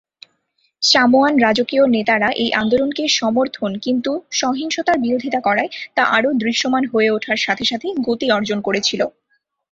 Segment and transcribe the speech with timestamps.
[0.83, 7.39] Samoan রাজকীয় নেতারা এই আন্দোলনকে সমর্থন কিন্তু সহিংসতার বিরোধিতা করায় তা আরও দৃশ্যমান হয়ে ওঠার
[7.39, 9.01] সাথে সাথে গতি অর্জন করেছিল।